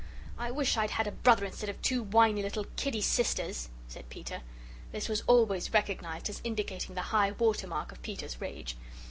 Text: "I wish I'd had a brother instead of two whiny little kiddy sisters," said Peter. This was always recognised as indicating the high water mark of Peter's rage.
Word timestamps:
"I 0.35 0.49
wish 0.49 0.77
I'd 0.77 0.89
had 0.89 1.05
a 1.05 1.11
brother 1.11 1.45
instead 1.45 1.69
of 1.69 1.79
two 1.83 2.01
whiny 2.01 2.41
little 2.41 2.63
kiddy 2.75 3.01
sisters," 3.01 3.69
said 3.87 4.09
Peter. 4.09 4.41
This 4.91 5.07
was 5.07 5.21
always 5.27 5.73
recognised 5.75 6.27
as 6.27 6.41
indicating 6.43 6.95
the 6.95 7.03
high 7.13 7.33
water 7.33 7.67
mark 7.67 7.91
of 7.91 8.01
Peter's 8.01 8.41
rage. 8.41 8.75